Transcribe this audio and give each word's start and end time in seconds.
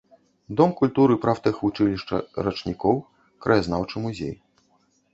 Дом 0.61 0.71
культуры, 0.79 1.17
прафтэхвучылішча 1.25 2.23
рачнікоў, 2.49 2.95
краязнаўчы 3.47 3.97
музей. 4.09 4.39